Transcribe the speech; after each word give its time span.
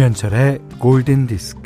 김현철의 0.00 0.60
골든 0.78 1.26
디스크. 1.26 1.60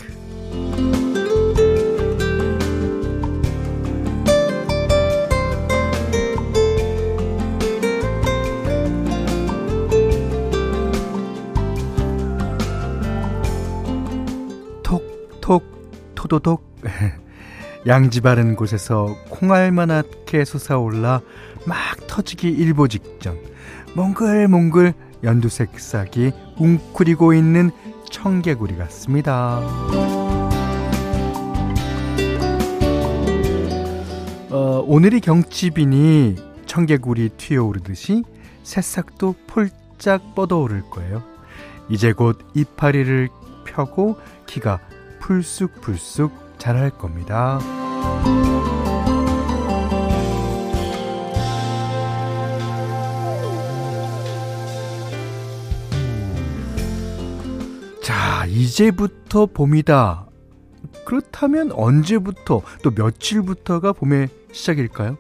톡톡 14.83 15.63
토도독 16.17 16.81
양지 17.87 18.21
바른 18.21 18.57
곳에서 18.57 19.17
콩알만하게 19.31 20.45
솟아올라 20.45 21.21
막 21.69 21.77
터지기 22.09 22.49
일보 22.49 22.89
직전 22.89 23.39
몽글몽글 23.95 24.93
연두색 25.23 25.79
싹이 25.79 26.33
웅크리고 26.59 27.33
있는 27.33 27.71
청개구리 28.15 28.77
같습니다. 28.77 29.59
어, 34.51 34.85
오늘이 34.87 35.19
경치비니 35.21 36.37
청개구리 36.65 37.31
튀어오르듯이 37.31 38.23
새싹도 38.63 39.35
폴짝 39.49 40.37
뻗어오를 40.37 40.83
거예요. 40.91 41.25
이제 41.89 42.13
곧 42.13 42.39
이파리를 42.55 43.29
펴고 43.67 44.17
키가 44.47 44.79
풀쑥풀쑥 45.19 46.31
자랄 46.59 46.91
겁니다. 46.91 47.59
자, 58.05 58.45
이제부터 58.45 59.47
봄이다. 59.47 60.27
그렇다면 61.07 61.73
언제부터 61.73 62.61
또 62.83 62.91
며칠부터가 62.91 63.95
봄의 63.95 64.29
시작일까요? 64.53 65.17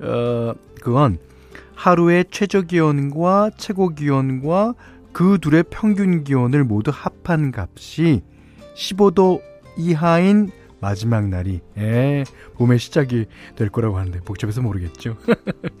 어, 0.00 0.52
그건 0.82 1.16
하루의 1.74 2.26
최저 2.30 2.60
기온과 2.60 3.52
최고 3.56 3.88
기온과 3.88 4.74
그 5.14 5.38
둘의 5.40 5.64
평균 5.70 6.24
기온을 6.24 6.62
모두 6.64 6.92
합한 6.92 7.52
값이 7.56 8.20
15도 8.74 9.40
이하인 9.78 10.50
마지막 10.78 11.28
날이 11.28 11.60
예, 11.78 12.24
봄의 12.58 12.78
시작이 12.78 13.24
될 13.54 13.70
거라고 13.70 13.96
하는데 13.96 14.20
복잡해서 14.20 14.60
모르겠죠. 14.60 15.16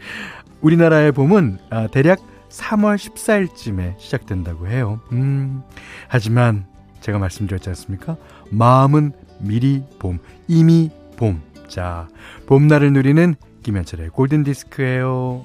우리나라의 0.62 1.12
봄은 1.12 1.58
아, 1.68 1.86
대략 1.88 2.18
3월 2.56 2.96
14일쯤에 2.96 3.98
시작된다고 3.98 4.66
해요. 4.68 5.00
음, 5.12 5.62
하지만 6.08 6.66
제가 7.00 7.18
말씀드렸지 7.18 7.68
않습니까? 7.70 8.16
마음은 8.50 9.12
미리 9.40 9.82
봄, 9.98 10.18
이미 10.48 10.90
봄. 11.16 11.42
자, 11.68 12.08
봄날을 12.46 12.92
누리는 12.92 13.34
김현철의 13.62 14.10
골든 14.10 14.44
디스크예요. 14.44 15.44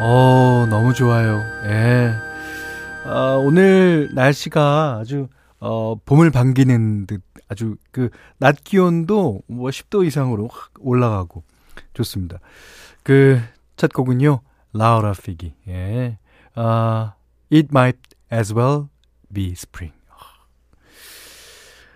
어, 0.00 0.66
너무 0.70 0.94
좋아요. 0.94 1.40
예. 1.66 2.12
어, 3.08 3.38
오늘 3.38 4.10
날씨가 4.14 4.98
아주 5.00 5.28
어, 5.58 5.96
봄을 6.04 6.30
반기는 6.30 7.06
듯 7.06 7.22
아주 7.48 7.76
그 7.90 8.10
낮 8.38 8.62
기온도 8.64 9.40
뭐 9.46 9.70
10도 9.70 10.04
이상으로 10.06 10.48
확 10.52 10.70
올라가고 10.80 11.42
좋습니다. 11.94 12.38
그 13.02 13.40
첫 13.76 13.92
곡은요. 13.92 14.40
라우라 14.76 15.12
피기. 15.22 15.54
예. 15.68 16.18
아, 16.54 17.14
It 17.52 17.68
might 17.70 17.98
as 18.32 18.52
well 18.52 18.88
be 19.32 19.52
spring. 19.52 19.94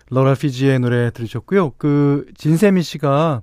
라우라 0.09 0.35
피지의 0.35 0.79
노래 0.79 1.09
들으셨고요. 1.11 1.71
그 1.77 2.25
진세미 2.35 2.83
씨가 2.83 3.41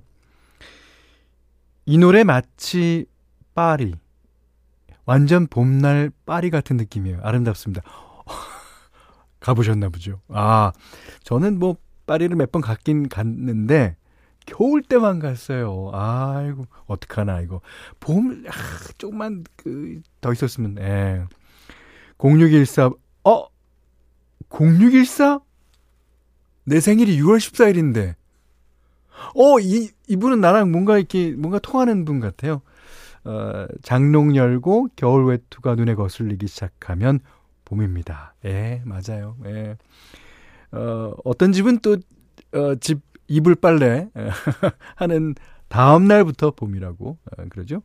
이 1.85 1.97
노래 1.97 2.23
마치 2.23 3.05
파리. 3.55 3.95
완전 5.05 5.47
봄날 5.47 6.11
파리 6.25 6.51
같은 6.51 6.77
느낌이에요. 6.77 7.19
아름답습니다. 7.23 7.81
가보셨나 9.39 9.89
보죠. 9.89 10.21
아, 10.29 10.71
저는 11.23 11.57
뭐 11.57 11.77
파리를 12.05 12.35
몇 12.35 12.51
번 12.51 12.61
갔긴 12.61 13.09
갔는데 13.09 13.95
겨울 14.49 14.81
때만 14.81 15.19
갔어요. 15.19 15.91
아이고, 15.93 16.65
어떡하나, 16.87 17.41
이거. 17.41 17.61
봄, 17.99 18.43
아, 18.47 18.51
조금만, 18.97 19.43
그, 19.55 20.01
더 20.21 20.33
있었으면, 20.33 20.77
예. 20.79 21.23
0614, 22.17 22.91
어? 23.23 23.47
0614? 24.49 25.39
내 26.65 26.79
생일이 26.79 27.19
6월 27.21 27.37
14일인데. 27.37 28.15
어, 29.35 29.59
이, 29.59 29.89
이분은 30.07 30.41
나랑 30.41 30.71
뭔가 30.71 30.97
이렇게, 30.97 31.31
뭔가 31.31 31.59
통하는 31.59 32.05
분 32.05 32.19
같아요. 32.19 32.61
어, 33.23 33.67
장롱 33.83 34.35
열고 34.35 34.89
겨울 34.95 35.25
외투가 35.25 35.75
눈에 35.75 35.93
거슬리기 35.93 36.47
시작하면 36.47 37.19
봄입니다. 37.65 38.33
예, 38.45 38.81
맞아요. 38.85 39.35
예. 39.45 39.77
어, 40.71 41.13
어떤 41.23 41.51
집은 41.51 41.79
또, 41.79 41.97
어, 42.53 42.75
집 42.79 43.01
이불 43.29 43.55
빨래 43.55 44.09
하는 44.95 45.35
다음 45.69 46.05
날부터 46.05 46.51
봄이라고 46.51 47.09
어, 47.09 47.43
그러죠. 47.49 47.81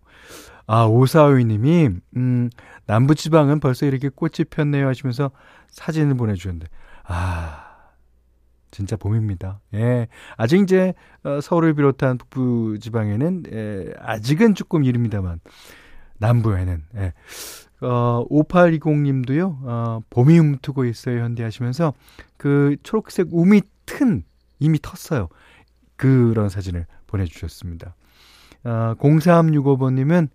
아, 0.66 0.86
오사오이 0.86 1.44
님이 1.44 1.90
음, 2.16 2.50
남부 2.86 3.14
지방은 3.14 3.60
벌써 3.60 3.86
이렇게 3.86 4.08
꽃이 4.08 4.46
폈네요 4.50 4.88
하시면서 4.88 5.30
사진을 5.68 6.16
보내 6.16 6.34
주셨는데 6.34 6.66
아, 7.04 7.74
진짜 8.70 8.96
봄입니다. 8.96 9.60
예. 9.74 10.08
아직 10.36 10.60
이제 10.60 10.94
어, 11.22 11.40
서울을 11.40 11.74
비롯한 11.74 12.18
북부 12.18 12.78
지방에는 12.80 13.44
예, 13.52 13.92
아직은 14.00 14.54
조금 14.54 14.82
이릅니다만 14.82 15.40
남부에는 16.18 16.82
예. 16.96 17.12
어, 17.82 18.26
5820님도요, 18.30 19.58
어, 19.62 20.00
봄이 20.08 20.38
움트고 20.38 20.86
있어요, 20.86 21.20
현대 21.22 21.42
하시면서 21.42 21.92
그 22.38 22.76
초록색 22.82 23.28
우미 23.30 23.60
튼 23.84 24.24
이미 24.64 24.78
텄어요. 24.78 25.28
그런 25.96 26.48
사진을 26.48 26.86
보내주셨습니다. 27.06 27.94
아, 28.64 28.94
0365번님은 28.98 30.28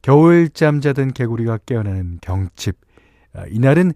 겨울잠 0.00 0.80
자던 0.80 1.12
개구리가 1.12 1.58
깨어나는 1.66 2.18
경칩. 2.22 2.76
아, 3.34 3.44
이날은 3.48 3.92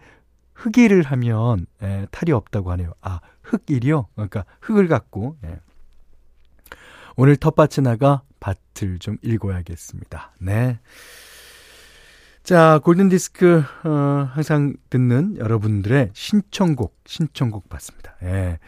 흙일을 0.54 1.02
하면 1.02 1.66
에, 1.82 2.06
탈이 2.10 2.32
없다고 2.32 2.70
하네요. 2.72 2.92
아, 3.00 3.20
흙일이요? 3.42 4.08
그러니까 4.14 4.44
흙을 4.60 4.88
갖고. 4.88 5.36
예. 5.44 5.58
오늘 7.16 7.36
텃밭에 7.36 7.80
나가 7.80 8.22
밭을 8.40 8.98
좀 8.98 9.16
읽어야겠습니다. 9.22 10.34
네. 10.40 10.78
자, 12.42 12.78
골든디스크, 12.84 13.64
어, 13.84 14.30
항상 14.32 14.74
듣는 14.90 15.38
여러분들의 15.38 16.10
신청곡, 16.12 16.96
신청곡 17.06 17.68
받습니다. 17.68 18.14
예. 18.22 18.58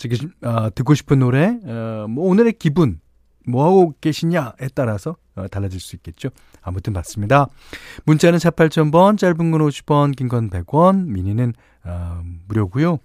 지금 0.00 0.32
어, 0.42 0.74
듣고 0.74 0.94
싶은 0.94 1.18
노래, 1.18 1.58
어, 1.62 2.06
뭐 2.08 2.26
오늘의 2.30 2.54
기분, 2.54 3.00
뭐 3.46 3.66
하고 3.66 3.94
계시냐에 4.00 4.68
따라서 4.74 5.16
어, 5.34 5.46
달라질 5.48 5.78
수 5.78 5.94
있겠죠. 5.96 6.30
아무튼 6.62 6.94
맞습니다. 6.94 7.48
문자는 8.06 8.38
48,000번, 8.38 9.18
짧은 9.18 9.50
건 9.50 9.60
50원, 9.60 10.16
긴 10.16 10.28
건 10.28 10.48
100원, 10.48 11.04
미니는 11.04 11.52
어, 11.84 12.22
무료고요. 12.48 12.98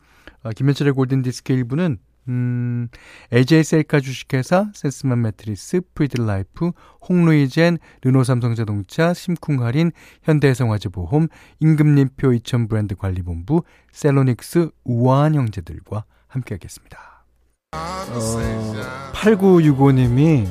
어, 0.44 0.50
김현철의 0.52 0.94
골든 0.94 1.22
디스크 1.22 1.54
1부는 1.54 1.98
음, 2.30 2.88
AJ 3.34 3.66
셀카 3.66 4.00
주식회사, 4.00 4.72
센스맘 4.74 5.22
매트리스, 5.22 5.82
프리드라이프, 5.96 6.72
홍루이젠, 7.10 7.78
르노삼성자동차, 8.04 9.14
심쿵할인, 9.14 9.92
현대해상화재보험, 10.24 11.28
임금님표 11.60 12.32
2000 12.34 12.70
브랜드 12.70 12.96
관리본부, 12.96 13.64
셀로닉스, 13.92 14.70
우아한 14.86 15.36
형제들과 15.36 16.06
함께 16.36 16.56
하겠습니다. 16.56 17.26
어, 17.72 19.12
8965님이 19.14 20.48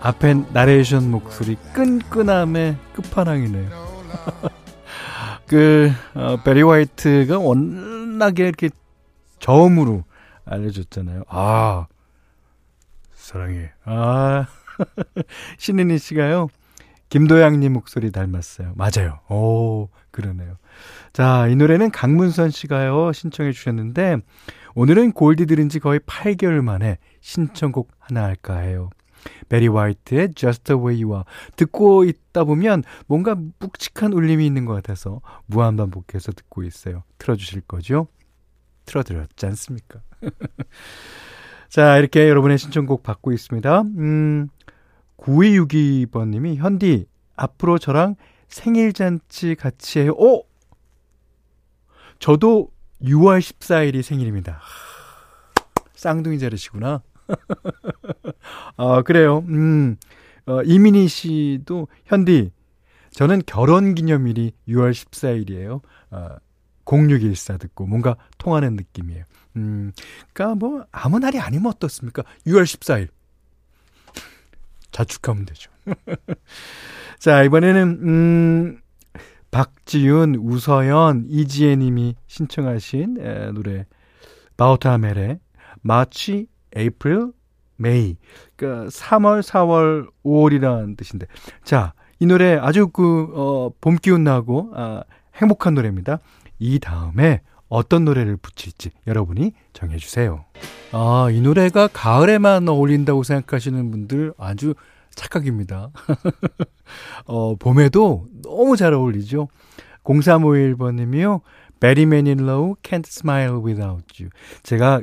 앞에 0.00 0.34
나레이션 0.52 1.10
목소리 1.10 1.56
끈끈함의 1.72 2.76
끝판왕이네요. 2.92 3.70
그 5.46 5.90
어, 6.14 6.36
베리 6.42 6.62
화이트가 6.62 7.38
워낙에 7.38 8.44
이렇게 8.46 8.70
저음으로 9.38 10.04
알려줬잖아요. 10.44 11.22
아 11.28 11.86
사랑해. 13.14 13.70
아 13.84 14.46
신은희 15.58 15.98
씨가요. 15.98 16.48
김도양님 17.08 17.72
목소리 17.72 18.12
닮았어요. 18.12 18.72
맞아요. 18.76 19.18
오, 19.28 19.88
그러네요. 20.12 20.56
자, 21.12 21.48
이 21.48 21.56
노래는 21.56 21.90
강문선 21.90 22.50
씨가요, 22.50 23.12
신청해 23.12 23.50
주셨는데, 23.50 24.18
오늘은 24.74 25.12
골디 25.12 25.46
들은 25.46 25.68
지 25.68 25.80
거의 25.80 26.00
8개월 26.00 26.62
만에 26.62 26.98
신청곡 27.20 27.90
하나 27.98 28.24
할까 28.24 28.58
해요. 28.58 28.90
베리 29.48 29.68
화이트의 29.68 30.34
Just 30.34 30.64
the 30.64 30.80
Way 30.80 31.02
You 31.02 31.14
Are. 31.14 31.24
듣고 31.56 32.04
있다 32.04 32.44
보면 32.44 32.84
뭔가 33.06 33.36
묵직한 33.58 34.12
울림이 34.12 34.46
있는 34.46 34.64
것 34.64 34.74
같아서 34.74 35.20
무한반복해서 35.46 36.32
듣고 36.32 36.62
있어요. 36.62 37.02
틀어주실 37.18 37.62
거죠? 37.62 38.08
틀어드렸지 38.86 39.46
않습니까? 39.46 40.00
자, 41.68 41.98
이렇게 41.98 42.28
여러분의 42.28 42.58
신청곡 42.58 43.02
받고 43.02 43.32
있습니다. 43.32 43.82
음, 43.82 44.48
9262번님이, 45.18 46.56
현디, 46.56 47.06
앞으로 47.36 47.78
저랑 47.78 48.16
생일잔치 48.48 49.54
같이 49.54 50.00
해요. 50.00 50.12
오! 50.16 50.44
저도 52.18 52.70
6월 53.02 53.40
14일이 53.40 54.02
생일입니다. 54.02 54.60
쌍둥이 55.94 56.38
자르시구나. 56.38 57.02
아, 58.76 59.02
그래요. 59.02 59.44
음, 59.48 59.96
어, 60.46 60.62
이민희 60.62 61.08
씨도, 61.08 61.88
현디, 62.06 62.52
저는 63.12 63.42
결혼 63.46 63.94
기념일이 63.94 64.52
6월 64.68 64.92
14일이에요. 64.92 65.80
어, 66.10 66.36
0614 66.84 67.58
듣고 67.58 67.86
뭔가 67.86 68.16
통하는 68.38 68.76
느낌이에요. 68.76 69.24
음, 69.56 69.92
그니까 70.32 70.54
뭐, 70.54 70.84
아무 70.90 71.18
날이 71.18 71.38
아니면 71.38 71.66
어떻습니까? 71.66 72.22
6월 72.46 72.62
14일. 72.64 73.08
자축하면 74.90 75.44
되죠. 75.46 75.70
자, 77.18 77.42
이번에는, 77.44 77.82
음, 78.02 78.79
박지윤, 79.50 80.36
우서연, 80.36 81.26
이지혜 81.28 81.76
님이 81.76 82.14
신청하신 82.26 83.16
에, 83.20 83.50
노래, 83.52 83.86
바우타멜의 84.56 85.40
마치, 85.82 86.46
에이프릴, 86.76 87.32
메이. 87.76 88.16
그니까 88.56 88.86
3월, 88.86 89.42
4월, 89.42 90.08
5월이라는 90.24 90.96
뜻인데. 90.96 91.26
자, 91.64 91.94
이 92.18 92.26
노래 92.26 92.56
아주 92.56 92.88
그, 92.88 93.28
어, 93.34 93.70
봄 93.80 93.96
기운 93.96 94.22
나고, 94.22 94.70
아, 94.74 95.02
행복한 95.34 95.74
노래입니다. 95.74 96.18
이 96.58 96.78
다음에 96.78 97.40
어떤 97.68 98.04
노래를 98.04 98.36
붙일지 98.36 98.90
여러분이 99.06 99.52
정해주세요. 99.72 100.44
아, 100.92 101.28
이 101.32 101.40
노래가 101.40 101.88
가을에만 101.88 102.68
어울린다고 102.68 103.22
생각하시는 103.22 103.90
분들 103.90 104.34
아주 104.36 104.74
착각입니다. 105.20 105.90
어, 107.26 107.54
봄에도 107.56 108.26
너무 108.42 108.76
잘 108.76 108.94
어울리죠. 108.94 109.48
0351번님이요. 110.04 111.42
Betty 111.78 112.02
Manilow 112.06 112.74
Can't 112.82 113.06
Smile 113.06 113.56
Without 113.64 114.22
You. 114.22 114.30
제가 114.62 115.02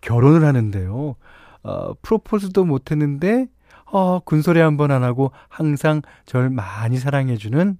결혼을 0.00 0.44
하는데요. 0.44 1.14
어, 1.62 1.94
프로포즈도 2.02 2.64
못했는데, 2.64 3.46
어, 3.86 4.18
군소리 4.20 4.58
한 4.60 4.76
번 4.76 4.90
안 4.90 5.04
하고 5.04 5.30
항상 5.48 6.02
절 6.26 6.50
많이 6.50 6.98
사랑해주는 6.98 7.78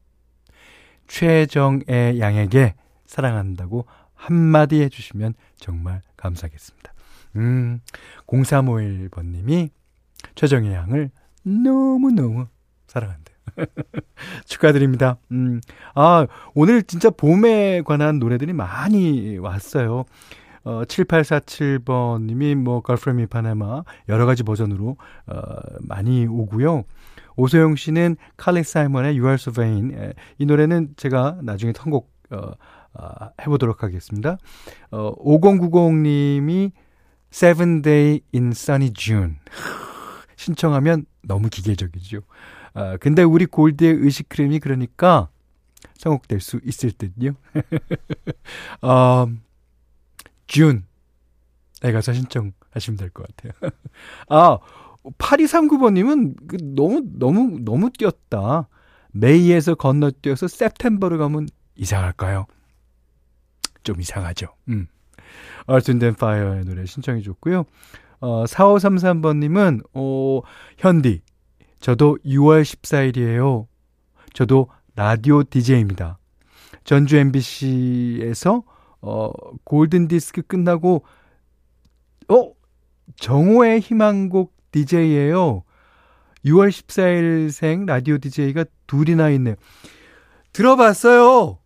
최정애 1.09 2.19
양에게 2.21 2.75
사랑한다고 3.07 3.87
한마디 4.15 4.81
해주시면 4.83 5.35
정말 5.57 6.03
감사하겠습니다. 6.17 6.93
음, 7.37 7.81
0351번님이 8.29 9.71
최정혜 10.37 10.73
양을 10.75 11.11
너무너무 11.43 12.47
사랑한대요. 12.87 13.37
축하드립니다. 14.47 15.17
음, 15.31 15.61
아, 15.95 16.27
오늘 16.55 16.83
진짜 16.83 17.11
봄에 17.11 17.83
관한 17.83 18.19
노래들이 18.19 18.53
많이 18.53 19.39
왔어요. 19.39 20.05
어, 20.65 20.83
7847번님이 20.85 22.55
뭐, 22.55 22.81
걸프레미 22.81 23.27
파나마 23.27 23.83
여러 24.09 24.27
가지 24.27 24.43
버전으로, 24.43 24.97
어, 25.27 25.41
많이 25.81 26.27
오고요. 26.27 26.85
오소영 27.37 27.77
씨는 27.77 28.17
칼리 28.37 28.63
사이먼의 28.63 29.19
You 29.19 29.25
Are 29.25 29.35
So 29.35 29.53
Vain. 29.53 29.93
에, 29.93 30.13
이 30.39 30.47
노래는 30.47 30.95
제가 30.97 31.39
나중에 31.43 31.73
선곡, 31.75 32.11
어, 32.31 32.53
어, 32.95 33.31
해보도록 33.41 33.83
하겠습니다. 33.83 34.39
어, 34.91 35.15
5090님이 35.17 36.73
Seven 37.33 37.83
Day 37.83 38.21
in 38.35 38.49
Sunny 38.49 38.93
June. 38.93 39.37
신청하면 40.37 41.07
너무 41.23 41.49
기계적이죠. 41.49 42.21
아, 42.75 42.97
근데 42.99 43.23
우리 43.23 43.47
골드의 43.47 43.95
의식크림이 43.95 44.61
그러니까 44.61 45.29
성공될 45.99 46.41
수 46.41 46.61
있을 46.65 46.93
듯요. 46.93 47.33
어, 48.83 49.27
준. 50.47 50.85
에 51.85 51.91
가서 51.93 52.13
신청하시면 52.13 52.97
될 52.97 53.11
것 53.11 53.27
같아요. 53.37 53.53
아, 54.29 54.59
8239번님은 55.19 56.37
그 56.49 56.57
너무, 56.77 57.03
너무, 57.19 57.59
너무 57.65 57.91
뛰었다. 57.91 58.69
메이에서 59.13 59.75
건너뛰어서 59.75 60.47
september로 60.47 61.19
가면 61.19 61.49
이상할까요? 61.77 62.47
좀 63.83 64.01
이상하죠. 64.01 64.47
음. 64.69 64.87
Wind 65.69 66.05
and 66.05 66.17
Fire의 66.17 66.65
노래 66.65 66.87
신청해 66.87 67.23
줬고요. 67.23 67.65
어, 68.21 68.45
4533번님은, 68.45 69.83
어, 69.95 70.41
현디. 70.79 71.23
저도 71.81 72.19
6월 72.25 72.63
14일이에요. 72.63 73.67
저도 74.33 74.69
라디오 74.95 75.43
DJ입니다. 75.43 76.19
전주 76.85 77.17
MBC에서, 77.17 78.63
어, 79.01 79.31
골든 79.65 80.09
디스크 80.09 80.43
끝나고, 80.43 81.05
어? 82.29 82.53
정호의 83.17 83.81
희망곡 83.81 84.55
DJ예요. 84.71 85.65
6월 86.45 86.71
14일생 86.71 87.87
라디오 87.87 88.19
DJ가 88.19 88.65
둘이나 88.87 89.31
있네요. 89.31 89.55
들어봤어요. 90.53 91.59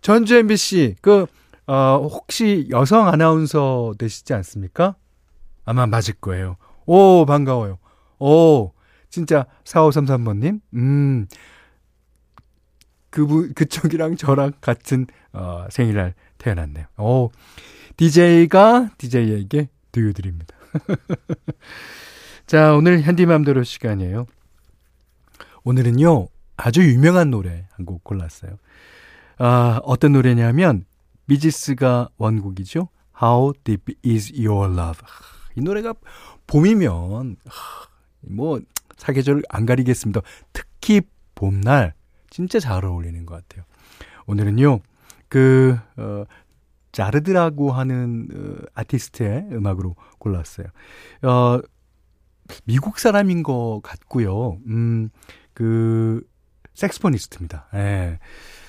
전주 0.00 0.36
MBC 0.36 0.96
그 1.00 1.26
어, 1.66 2.08
혹시 2.10 2.66
여성 2.70 3.08
아나운서 3.08 3.94
되시지 3.98 4.34
않습니까? 4.34 4.96
아마 5.64 5.86
맞을 5.86 6.14
거예요. 6.14 6.56
오, 6.86 7.24
반가워요. 7.24 7.78
오, 8.18 8.72
진짜 9.10 9.46
4533번님? 9.64 10.60
음, 10.74 11.26
그분, 13.10 13.52
그쪽이랑 13.54 14.16
저랑 14.16 14.52
같은, 14.60 15.06
어, 15.32 15.66
생일날 15.70 16.14
태어났네요. 16.38 16.86
오, 16.98 17.30
DJ가 17.96 18.90
DJ에게 18.98 19.68
두유드립니다. 19.92 20.56
자, 22.46 22.74
오늘 22.74 23.02
현디맘대로 23.02 23.62
시간이에요. 23.62 24.26
오늘은요, 25.64 26.26
아주 26.56 26.82
유명한 26.82 27.30
노래 27.30 27.66
한 27.72 27.86
곡 27.86 28.02
골랐어요. 28.04 28.58
아, 29.38 29.80
어떤 29.84 30.12
노래냐면, 30.12 30.84
미지스가 31.26 32.10
원곡이죠. 32.16 32.88
How 33.20 33.52
Deep 33.64 33.94
Is 34.04 34.32
Your 34.34 34.72
Love. 34.72 35.00
이 35.56 35.60
노래가 35.60 35.94
봄이면, 36.46 37.36
뭐, 38.20 38.60
사계절 38.96 39.42
안 39.48 39.66
가리겠습니다. 39.66 40.20
특히 40.52 41.02
봄날, 41.34 41.94
진짜 42.30 42.58
잘 42.60 42.84
어울리는 42.84 43.24
것 43.26 43.34
같아요. 43.34 43.64
오늘은요, 44.26 44.80
그, 45.28 45.78
어, 45.96 46.24
자르드라고 46.92 47.72
하는 47.72 48.28
어, 48.34 48.64
아티스트의 48.74 49.48
음악으로 49.52 49.96
골랐어요. 50.18 50.66
어, 51.22 51.60
미국 52.64 52.98
사람인 52.98 53.42
것 53.42 53.80
같고요. 53.82 54.58
음, 54.66 55.10
그, 55.54 56.22
섹스포니스트입니다. 56.74 57.68
예. 57.74 58.18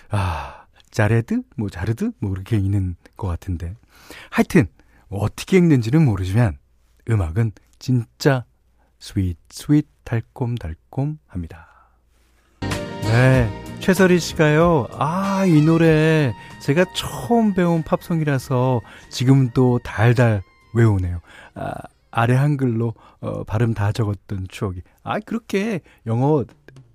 아, 0.09 0.62
자레드? 0.93 1.41
뭐, 1.57 1.69
자르드? 1.69 2.11
뭐, 2.19 2.31
그렇게 2.31 2.57
있는 2.57 2.95
것 3.17 3.27
같은데. 3.27 3.73
하여튼, 4.29 4.67
어떻게 5.09 5.57
읽는지는 5.57 6.05
모르지만, 6.05 6.57
음악은 7.09 7.51
진짜 7.79 8.45
스윗, 8.99 9.37
스윗, 9.49 9.87
달콤, 10.03 10.55
달콤 10.55 11.17
합니다. 11.27 11.67
네. 12.61 13.63
최설희 13.79 14.19
씨가요, 14.19 14.87
아, 14.93 15.43
이 15.45 15.61
노래 15.61 16.33
제가 16.61 16.85
처음 16.95 17.53
배운 17.53 17.83
팝송이라서 17.83 18.79
지금도 19.09 19.79
달달 19.83 20.41
외우네요. 20.73 21.19
아, 21.55 21.73
아래 22.09 22.35
한글로 22.35 22.93
어, 23.19 23.43
발음 23.43 23.73
다 23.73 23.91
적었던 23.91 24.47
추억이. 24.47 24.81
아, 25.03 25.19
그렇게 25.19 25.81
영어 26.05 26.45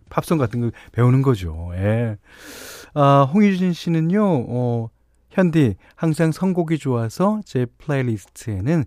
팝송 0.09 0.39
같은 0.39 0.61
거 0.61 0.71
배우는 0.93 1.23
거죠. 1.23 1.71
예. 1.75 2.17
아, 2.95 3.29
홍유진 3.33 3.73
씨는요, 3.73 4.47
어, 4.49 4.91
현디, 5.31 5.77
항상 5.95 6.33
선곡이 6.33 6.79
좋아서 6.79 7.41
제 7.45 7.67
플레이리스트에는 7.79 8.85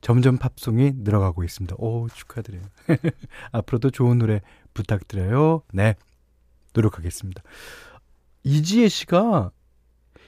점점 0.00 0.36
팝송이 0.38 0.92
늘어가고 0.96 1.44
있습니다. 1.44 1.76
오, 1.78 2.08
축하드려요. 2.08 2.62
앞으로도 3.52 3.90
좋은 3.90 4.18
노래 4.18 4.40
부탁드려요. 4.74 5.62
네. 5.72 5.94
노력하겠습니다. 6.74 7.42
이지혜 8.42 8.88
씨가 8.88 9.50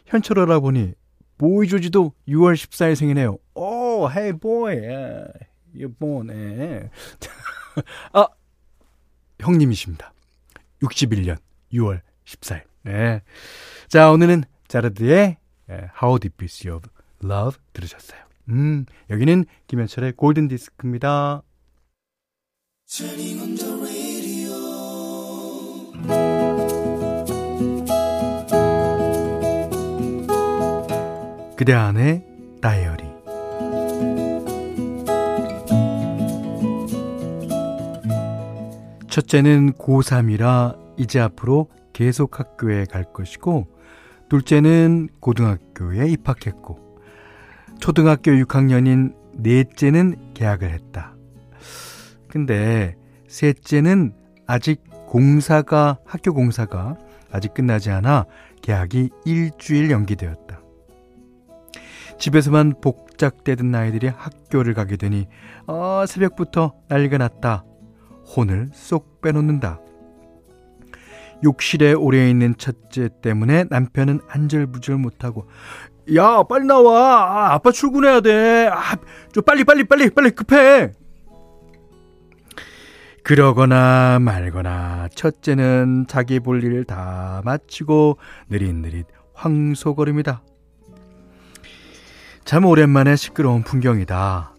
현철 0.06 0.38
알아보니 0.38 0.94
보이 1.38 1.68
조지도 1.68 2.12
6월 2.28 2.54
14일 2.54 2.94
생이네요. 2.94 3.36
오, 3.54 4.08
헤이 4.08 4.32
보이. 4.32 4.76
유 5.78 5.92
보네. 5.92 6.88
아, 8.14 8.26
형님이십니다. 9.40 10.12
61년 10.82 11.38
6월 11.72 12.00
14일. 12.24 12.62
네. 12.84 13.22
자, 13.88 14.10
오늘은 14.10 14.44
자르드의 14.68 15.36
예, 15.70 15.90
How 16.00 16.18
Deep 16.18 16.44
Is 16.44 16.66
Your 16.66 16.82
Love 17.22 17.58
들으셨어요. 17.72 18.20
음, 18.48 18.86
여기는 19.10 19.44
김현철의 19.66 20.12
골든 20.12 20.48
디스크입니다. 20.48 21.42
그대 31.56 31.72
안의 31.72 32.24
다이어리 32.60 32.95
첫째는 39.16 39.72
고3이라 39.72 40.76
이제 40.98 41.18
앞으로 41.20 41.70
계속 41.94 42.38
학교에 42.38 42.84
갈 42.84 43.10
것이고 43.14 43.66
둘째는 44.28 45.08
고등학교에 45.20 46.06
입학했고 46.10 47.00
초등학교 47.80 48.32
6학년인 48.32 49.14
넷째는 49.38 50.34
계약을 50.34 50.70
했다. 50.70 51.16
근데 52.28 52.94
셋째는 53.26 54.12
아직 54.46 54.82
공사가 55.06 55.98
학교 56.04 56.34
공사가 56.34 56.98
아직 57.32 57.54
끝나지 57.54 57.90
않아 57.90 58.26
계약이 58.60 59.08
일주일 59.24 59.90
연기되었다. 59.90 60.60
집에서만 62.18 62.82
복작대던 62.82 63.74
아이들이 63.74 64.08
학교를 64.08 64.74
가게 64.74 64.98
되니 64.98 65.26
어, 65.66 66.04
새벽부터 66.06 66.74
난리가 66.88 67.16
났다. 67.16 67.64
혼을 68.26 68.70
쏙 68.72 69.20
빼놓는다. 69.20 69.80
욕실에 71.44 71.92
오래 71.92 72.28
있는 72.30 72.54
첫째 72.56 73.08
때문에 73.22 73.64
남편은 73.68 74.20
안절부절 74.28 74.96
못하고 74.96 75.46
야 76.14 76.42
빨리 76.44 76.66
나와. 76.66 77.48
아, 77.50 77.54
아빠 77.54 77.70
출근해야 77.70 78.20
돼아좀 78.20 79.42
빨리 79.44 79.64
빨리 79.64 79.84
빨리 79.84 80.10
빨리 80.10 80.30
급해. 80.30 80.92
그러거나 83.22 84.18
말거나 84.20 85.08
첫째는 85.14 86.06
자기 86.08 86.38
볼 86.38 86.62
일을 86.62 86.84
다 86.84 87.42
마치고 87.44 88.18
느릿느릿 88.48 89.06
황소걸음이다. 89.34 90.42
참 92.44 92.64
오랜만에 92.64 93.16
시끄러운 93.16 93.62
풍경이다. 93.62 94.54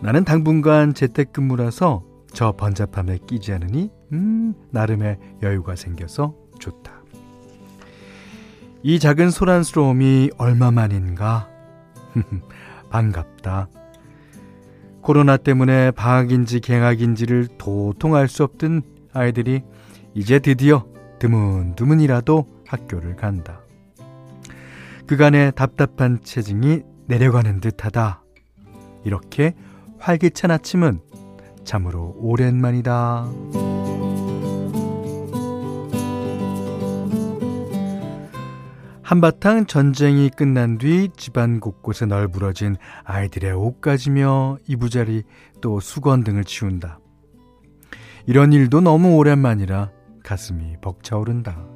나는 0.00 0.24
당분간 0.24 0.94
재택근무라서 0.94 2.11
저 2.32 2.52
번잡함에 2.52 3.18
끼지 3.26 3.52
않으니 3.52 3.90
음 4.12 4.54
나름의 4.70 5.18
여유가 5.42 5.76
생겨서 5.76 6.34
좋다. 6.58 7.02
이 8.82 8.98
작은 8.98 9.30
소란스러움이 9.30 10.30
얼마만인가? 10.38 11.48
반갑다. 12.90 13.68
코로나 15.02 15.36
때문에 15.36 15.90
방학인지 15.92 16.60
개학인지를 16.60 17.48
도통할 17.58 18.28
수 18.28 18.44
없던 18.44 18.82
아이들이 19.12 19.62
이제 20.14 20.38
드디어 20.38 20.86
드문드문이라도 21.18 22.46
학교를 22.66 23.16
간다. 23.16 23.60
그간의 25.06 25.52
답답한 25.54 26.20
체증이 26.22 26.82
내려가는 27.06 27.60
듯하다. 27.60 28.22
이렇게 29.04 29.54
활기찬 29.98 30.50
아침은 30.50 31.00
참으로 31.64 32.14
오랜만이다. 32.18 33.28
한바탕 39.02 39.66
전쟁이 39.66 40.30
끝난 40.30 40.78
뒤 40.78 41.10
집안 41.16 41.60
곳곳에 41.60 42.06
널브러진 42.06 42.76
아이들의 43.04 43.52
옷 43.52 43.80
가지며 43.82 44.56
이부자리 44.66 45.24
또 45.60 45.80
수건 45.80 46.24
등을 46.24 46.44
치운다. 46.44 46.98
이런 48.26 48.52
일도 48.52 48.80
너무 48.80 49.16
오랜만이라 49.16 49.90
가슴이 50.24 50.76
벅차오른다. 50.80 51.66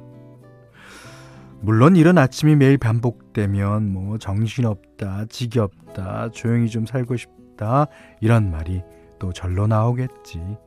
물론 1.61 1.95
이런 1.95 2.17
아침이 2.17 2.55
매일 2.55 2.77
반복되면 2.77 3.91
뭐 3.91 4.17
정신없다, 4.17 5.25
지겹다, 5.29 6.29
조용히 6.31 6.69
좀 6.69 6.85
살고 6.85 7.17
싶다 7.17 7.87
이런 8.21 8.49
말이 8.49 8.81
또 9.19 9.33
절로 9.33 9.67
나오겠지. 9.67 10.57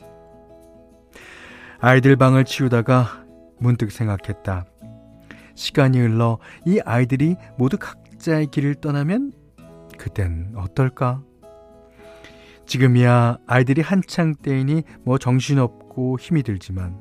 아이들 1.79 2.17
방을 2.17 2.45
치우다가 2.45 3.25
문득 3.59 3.91
생각했다. 3.91 4.67
시간이 5.55 5.99
흘러 5.99 6.39
이 6.67 6.81
아이들이 6.85 7.37
모두 7.57 7.79
각자의 7.79 8.47
길을 8.49 8.77
떠나면 8.77 9.33
그땐 9.99 10.53
어떨까? 10.57 11.23
지금이야 12.67 13.39
아이들이 13.47 13.83
한창 13.83 14.35
때이니 14.35 14.85
뭐 15.03 15.19
정신없고 15.19 16.19
힘이 16.19 16.43
들지만 16.43 17.01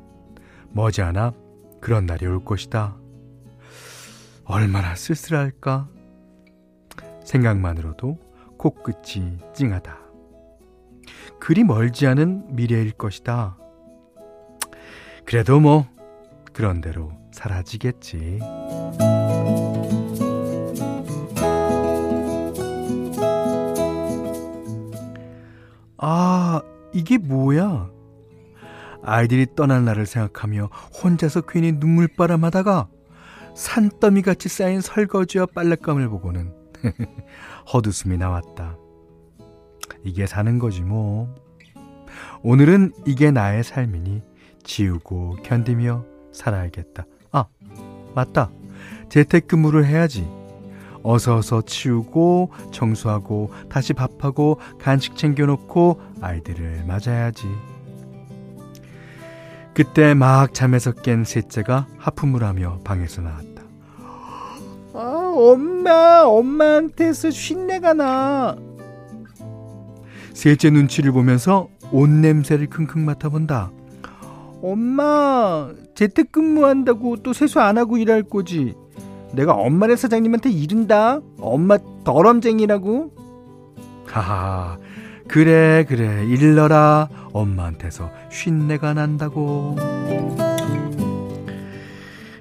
머지않아 0.72 1.34
그런 1.79 2.06
날이 2.06 2.25
올 2.25 2.44
것이다. 2.44 2.98
얼마나 4.46 4.96
쓸쓸할까? 4.96 5.88
생각만으로도 7.24 8.18
코끝이 8.58 9.38
찡하다. 9.53 10.09
그리 11.39 11.63
멀지 11.63 12.07
않은 12.07 12.55
미래일 12.55 12.91
것이다. 12.91 13.57
그래도 15.25 15.59
뭐 15.59 15.88
그런 16.53 16.81
대로 16.81 17.12
사라지겠지. 17.31 18.39
아, 25.98 26.62
이게 26.93 27.17
뭐야? 27.17 27.89
아이들이 29.03 29.48
떠날 29.55 29.86
날을 29.86 30.05
생각하며 30.05 30.69
혼자서 31.03 31.41
괜히 31.41 31.74
눈물바람 31.74 32.43
하다가 32.43 32.89
산더미 33.55 34.21
같이 34.21 34.50
쌓인 34.50 34.81
설거지와 34.81 35.48
빨랫감을 35.48 36.07
보고는 36.09 36.53
헛웃음이 37.74 38.17
나왔다. 38.17 38.77
이게 40.03 40.25
사는 40.25 40.60
거지 40.60 40.82
뭐. 40.82 41.34
오늘은 42.41 42.94
이게 43.06 43.32
나의 43.32 43.63
삶이니 43.63 44.22
지우고 44.63 45.38
견디며 45.44 46.06
살아야겠다. 46.32 47.06
아, 47.32 47.46
맞다. 48.15 48.51
재택근무를 49.10 49.86
해야지. 49.86 50.27
어서 51.01 51.38
어서 51.38 51.62
치우고 51.62 52.51
청소하고 52.72 53.51
다시 53.70 53.94
밥하고 53.94 54.60
간식 54.79 55.15
챙겨놓고 55.15 56.01
아이들을 56.22 56.84
맞아야지. 56.86 57.48
그때 59.74 60.13
막 60.13 60.53
잠에서 60.53 60.91
깬 60.91 61.24
셋째가 61.24 61.88
하품을 61.98 62.44
하며 62.44 62.79
방에서 62.84 63.22
나왔다. 63.22 63.63
아, 64.94 65.34
엄마, 65.36 66.24
엄마한테서 66.25 67.32
쉰내가 67.32 67.94
나. 67.94 68.58
셋째 70.39 70.69
눈치를 70.69 71.12
보면서 71.12 71.67
옷 71.91 72.08
냄새를 72.10 72.67
킁킁 72.67 73.03
맡아본다. 73.03 73.74
엄마, 74.62 75.69
재택근무한다고 75.96 77.17
또 77.17 77.34
세수 77.34 77.60
안 77.60 77.77
하고 77.77 77.98
일할 77.98 78.24
거지. 78.24 78.74
내가 79.34 79.51
엄마네 79.53 79.98
사장님한테 79.98 80.50
이른다. 80.50 81.19
엄마 81.41 81.77
더럼쟁이라고. 82.05 83.12
하하, 84.05 84.77
그래, 85.27 85.84
그래, 85.86 86.25
일러라. 86.25 87.10
엄마한테서 87.34 88.10
쉰내가 88.29 88.93
난다고. 88.93 89.75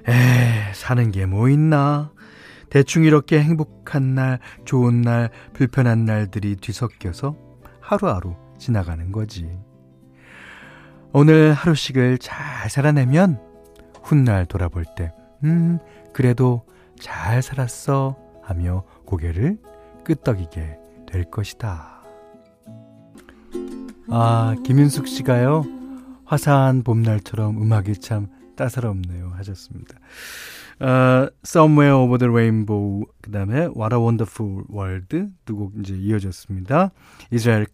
에, 0.07 0.73
사는 0.73 1.11
게 1.11 1.25
뭐 1.25 1.49
있나? 1.49 2.11
대충 2.69 3.03
이렇게 3.03 3.41
행복한 3.41 4.15
날, 4.15 4.39
좋은 4.63 5.01
날, 5.01 5.31
불편한 5.51 6.05
날들이 6.05 6.55
뒤섞여서 6.55 7.48
하루하루 7.89 8.35
지나가는 8.59 9.11
거지. 9.11 9.49
오늘 11.11 11.53
하루씩을 11.53 12.19
잘 12.19 12.69
살아내면 12.69 13.41
훗날 14.03 14.45
돌아볼 14.45 14.85
때, 14.95 15.11
음, 15.43 15.79
그래도 16.13 16.67
잘 16.99 17.41
살았어 17.41 18.15
하며 18.43 18.83
고개를 19.07 19.57
끄덕이게 20.03 20.77
될 21.07 21.23
것이다. 21.31 22.03
아, 24.11 24.55
김윤숙 24.63 25.07
씨가요, 25.07 25.65
화사한 26.25 26.83
봄날처럼 26.83 27.59
음악이 27.59 27.95
참 27.95 28.27
따사롭네요 28.59 29.31
하셨습니다. 29.37 29.95
어, 30.81 31.29
Somewhere 31.45 31.95
Over 31.95 32.17
the 32.19 32.29
Rainbow 32.29 33.05
그 33.21 33.31
다음에 33.31 33.67
What 33.67 33.95
a 33.95 33.99
Wonderful 33.99 34.63
World 34.69 35.27
두 35.45 35.55
곡 35.55 35.73
이제 35.79 35.95
이어졌습니다. 35.95 36.91
이스라엘 37.31 37.67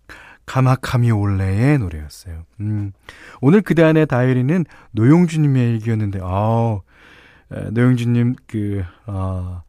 가마카미 0.46 1.10
올레의 1.10 1.80
노래였어요. 1.80 2.46
음, 2.60 2.92
오늘 3.42 3.62
그대 3.62 3.82
안의 3.84 4.06
다이어리는 4.06 4.65
노용주님의 4.92 5.74
얘기였는데, 5.74 6.20
아 6.22 6.80
노용주님 7.72 8.36
그 8.46 8.84
아, 9.08 9.63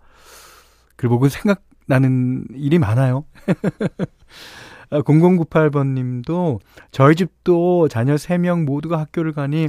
글 0.96 1.08
보고 1.08 1.28
생각나는 1.28 2.44
일이 2.54 2.78
많아요. 2.78 3.24
0098번 4.90 5.94
님도 5.94 6.60
저희 6.90 7.16
집도 7.16 7.88
자녀 7.88 8.14
3명 8.14 8.64
모두가 8.64 9.00
학교를 9.00 9.32
가니 9.32 9.68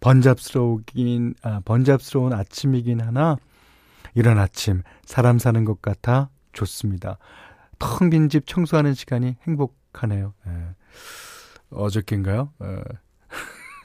번잡스러우긴, 0.00 1.34
아, 1.42 1.60
번잡스러운 1.64 2.32
아침이긴 2.32 3.00
하나 3.00 3.36
이런 4.14 4.38
아침 4.38 4.82
사람 5.04 5.38
사는 5.38 5.64
것 5.64 5.82
같아 5.82 6.30
좋습니다. 6.52 7.18
텅 7.78 8.08
빈 8.10 8.28
집 8.28 8.46
청소하는 8.46 8.94
시간이 8.94 9.36
행복하네요. 9.42 10.32
예. 10.46 10.52
어저께인가요? 11.70 12.52
예. 12.62 12.82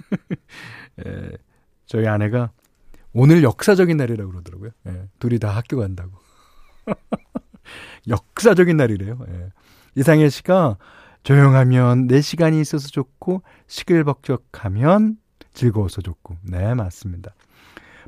예. 1.06 1.30
저희 1.86 2.08
아내가 2.08 2.52
오늘 3.14 3.44
역사적인 3.44 3.98
날이라고 3.98 4.32
그러더라고요. 4.32 4.70
예. 4.88 5.10
둘이 5.20 5.40
다 5.40 5.50
학교 5.50 5.78
간다고. 5.78 6.12
역사적인 8.08 8.78
날이래요. 8.78 9.20
예. 9.28 9.50
이상해 9.96 10.30
씨가 10.30 10.78
조용하면 11.24 12.08
내 12.08 12.22
시간이 12.22 12.60
있어서 12.62 12.88
좋고 12.88 13.44
시끌벅적하면 13.68 15.18
즐거워서 15.54 16.02
좋고. 16.02 16.38
네, 16.44 16.74
맞습니다. 16.74 17.34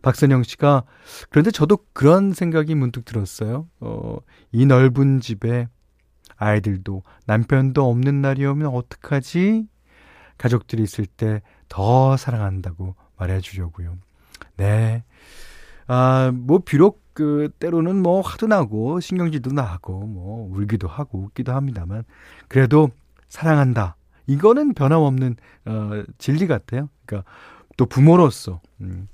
박선영 0.01 0.43
씨가 0.43 0.83
그런데 1.29 1.51
저도 1.51 1.79
그런 1.93 2.33
생각이 2.33 2.75
문득 2.75 3.05
들었어요. 3.05 3.67
어, 3.79 4.17
이 4.51 4.65
넓은 4.65 5.21
집에 5.21 5.67
아이들도 6.35 7.03
남편도 7.25 7.89
없는 7.89 8.21
날이 8.21 8.45
오면 8.45 8.67
어떡하지? 8.67 9.67
가족들이 10.37 10.83
있을 10.83 11.05
때 11.05 11.41
더 11.73 12.17
사랑한다고 12.17 12.93
말해 13.17 13.39
주려고요. 13.41 13.97
네. 14.57 15.03
아, 15.87 16.31
뭐 16.31 16.59
비록 16.59 17.01
그 17.15 17.49
때로는 17.57 17.99
뭐 17.99 18.21
화도 18.21 18.45
나고 18.45 18.99
신경질도 18.99 19.53
나고 19.53 20.05
뭐 20.05 20.47
울기도 20.55 20.87
하고 20.87 21.17
웃기도 21.17 21.51
합니다만 21.51 22.03
그래도 22.47 22.91
사랑한다. 23.27 23.95
이거는 24.27 24.75
변함없는 24.75 25.35
어 25.65 26.03
진리 26.19 26.45
같아요. 26.45 26.89
그러니까 27.05 27.29
또 27.77 27.85
부모로서 27.85 28.61
음, 28.81 29.07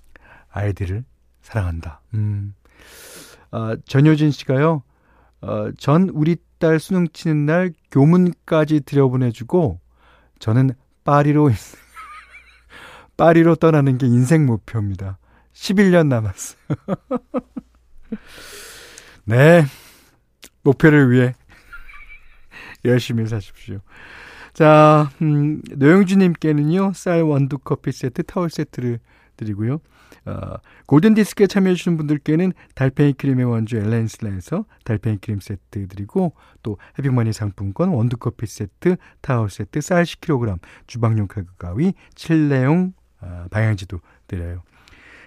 아이들을 0.51 1.03
사랑한다. 1.41 2.01
음. 2.13 2.53
아, 3.51 3.75
전효진 3.85 4.31
씨가요. 4.31 4.83
어, 5.41 5.71
전 5.77 6.09
우리 6.09 6.37
딸 6.59 6.79
수능 6.79 7.07
치는 7.07 7.45
날 7.45 7.73
교문까지 7.91 8.81
들여보내주고 8.81 9.79
저는 10.39 10.71
파리로 11.03 11.49
파리로 13.17 13.55
떠나는 13.55 13.97
게 13.97 14.07
인생 14.07 14.45
목표입니다. 14.45 15.17
11년 15.53 16.07
남았어요. 16.07 16.59
네. 19.25 19.65
목표를 20.63 21.11
위해 21.11 21.33
열심히 22.85 23.25
사십시오. 23.25 23.79
자, 24.59 25.09
음, 25.21 25.61
노영주님께는요, 25.73 26.91
쌀 26.93 27.21
원두 27.21 27.59
커피 27.59 27.93
세트, 27.93 28.23
타월 28.23 28.49
세트를 28.49 28.99
드리고요. 29.37 29.79
어, 30.25 30.55
골든 30.85 31.13
디스크에 31.13 31.47
참여해주신 31.47 31.95
분들께는 31.95 32.51
달팽이 32.75 33.13
크림의 33.13 33.45
원조 33.45 33.77
엘렌실라에서 33.77 34.65
달팽이 34.83 35.19
크림 35.21 35.39
세트 35.39 35.87
드리고, 35.87 36.33
또 36.61 36.77
해피머니 36.97 37.31
상품권, 37.31 37.87
원두 37.87 38.17
커피 38.17 38.47
세트, 38.47 38.97
타월 39.21 39.49
세트, 39.49 39.79
쌀 39.79 40.03
10kg, 40.03 40.59
주방용 40.87 41.27
칼과 41.27 41.57
가위, 41.57 41.93
실내용 42.15 42.91
어, 43.21 43.45
방향제도 43.51 44.01
드려요. 44.27 44.63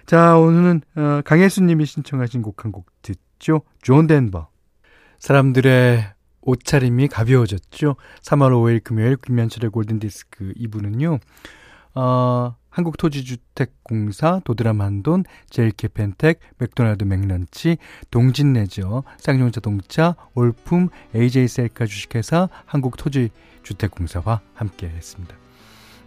자, 0.05 0.37
오늘은 0.37 0.81
어, 0.95 1.21
강혜수님이 1.25 1.87
신청하신 1.87 2.43
곡 2.43 2.63
한 2.63 2.71
곡 2.71 2.85
듣죠. 3.01 3.63
존 3.81 4.05
덴버. 4.05 4.47
사람들의 5.17 6.12
옷차림이 6.45 7.07
가벼워졌죠. 7.07 7.95
3월 8.21 8.51
5일 8.51 8.83
금요일 8.83 9.17
김현철의 9.17 9.71
골든디스크 9.71 10.53
2부는요. 10.57 11.19
어, 11.95 12.55
한국토지주택공사, 12.69 14.41
도드라만돈, 14.43 15.25
제일캐펜텍, 15.49 16.39
맥도날드 16.57 17.03
맥런치, 17.03 17.77
동진레저, 18.09 19.03
쌍용자동차, 19.17 20.15
올품, 20.33 20.89
AJ셀카 21.15 21.85
주식회사, 21.85 22.49
한국토지주택공사와 22.65 24.41
함께 24.55 24.87
했습니다. 24.87 25.35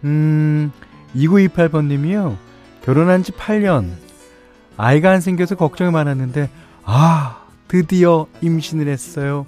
음, 0.03 0.71
2928번님이요. 1.15 2.35
결혼한 2.83 3.23
지 3.23 3.31
8년. 3.31 3.93
아이가 4.75 5.11
안 5.11 5.21
생겨서 5.21 5.55
걱정이 5.55 5.91
많았는데, 5.91 6.49
아, 6.83 7.47
드디어 7.67 8.27
임신을 8.41 8.87
했어요. 8.87 9.45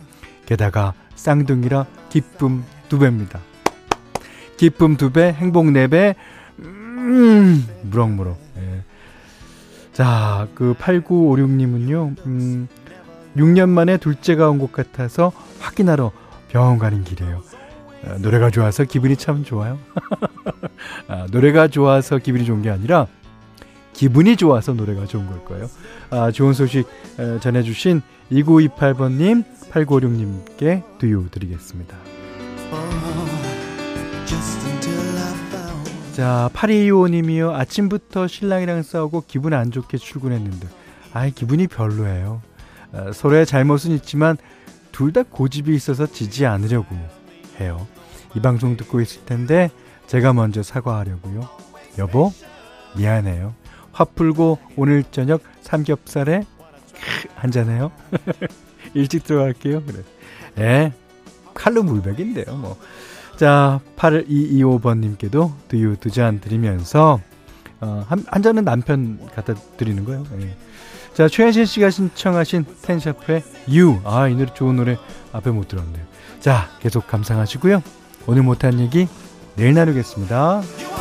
게다가 0.50 0.94
쌍둥이라 1.14 1.86
기쁨 2.10 2.64
두 2.90 2.98
배입니다. 2.98 3.40
기쁨 4.58 4.98
두 4.98 5.12
배, 5.12 5.32
행복 5.32 5.68
네 5.72 5.88
배, 5.88 6.16
음, 6.58 7.64
무럭무럭. 7.84 8.36
예. 8.58 8.84
자, 9.94 10.48
그 10.56 10.74
8956님은요, 10.80 12.16
음, 12.26 12.68
6년 13.38 13.70
만에 13.70 13.98
둘째가 13.98 14.50
온 14.50 14.58
것 14.58 14.72
같아서 14.72 15.32
확인하러 15.60 16.12
병원 16.48 16.80
가는 16.80 17.04
길이에요. 17.04 17.44
아, 18.08 18.18
노래가 18.18 18.50
좋아서 18.50 18.86
기분이 18.86 19.18
참 19.18 19.44
좋아요. 19.44 19.78
아, 21.08 21.28
노래가 21.32 21.68
좋아서 21.68 22.18
기분이 22.18 22.44
좋은 22.46 22.64
게 22.64 22.72
아니라 22.72 23.06
기분이 24.00 24.38
좋아서 24.38 24.72
노래가 24.72 25.06
좋은 25.06 25.28
걸 25.28 25.44
거예요. 25.44 25.70
아, 26.10 26.32
좋은 26.32 26.54
소식 26.54 26.88
전해주신 27.42 28.02
2928번님, 28.32 29.44
8956님께 29.70 30.98
두유 31.00 31.28
드리겠습니다. 31.30 31.98
자, 36.14 36.50
8225님이요. 36.54 37.52
아침부터 37.54 38.28
신랑이랑 38.28 38.84
싸우고 38.84 39.26
기분 39.28 39.54
안 39.54 39.70
좋게 39.70 39.98
출근했는데, 39.98 40.70
아이, 41.12 41.32
기분이 41.32 41.68
별로예요. 41.68 42.42
아, 42.94 43.12
서로의 43.12 43.46
잘못은 43.46 43.92
있지만, 43.92 44.38
둘 44.94 45.12
다 45.12 45.24
고집이 45.24 45.76
있어서 45.76 46.08
지지 46.08 46.46
않으려고 46.46 46.96
해요. 47.60 47.86
이 48.34 48.40
방송 48.40 48.78
듣고 48.78 49.02
있을 49.02 49.26
텐데, 49.26 49.70
제가 50.08 50.32
먼저 50.32 50.64
사과하려고요. 50.64 51.50
여보, 51.98 52.32
미안해요. 52.96 53.56
화 54.00 54.06
풀고 54.06 54.60
오늘 54.78 55.04
저녁 55.12 55.42
삼겹살에 55.62 56.46
한잔해요. 57.36 57.92
일찍 58.96 59.26
들어갈게요. 59.26 59.84
그래. 59.84 60.04
예. 60.58 60.94
칼로 61.54 61.84
물백인데요, 61.84 62.56
뭐. 62.56 62.78
자, 63.36 63.82
8225번님께도 63.98 65.52
두유 65.68 65.98
두 65.98 66.10
잔 66.12 66.40
드리면서, 66.40 67.20
어, 67.82 68.06
한, 68.08 68.24
한 68.28 68.42
잔은 68.42 68.64
남편 68.64 69.20
갖다 69.36 69.54
드리는 69.76 70.06
거예요. 70.06 70.24
예. 70.40 70.56
자, 71.14 71.28
최현신 71.28 71.66
씨가 71.66 71.90
신청하신 71.90 72.66
텐샤프의 72.82 73.44
유. 73.74 74.00
아, 74.06 74.30
이 74.30 74.36
노래 74.36 74.54
좋은 74.54 74.78
노래 74.78 74.96
앞에 75.34 75.52
못 75.52 75.68
들었네요. 75.68 76.06
자, 76.40 76.70
계속 76.80 77.06
감상하시고요. 77.08 77.84
오늘 78.28 78.44
못한 78.44 78.80
얘기 78.80 79.10
내일 79.58 79.74
나누겠습니다. 79.74 80.62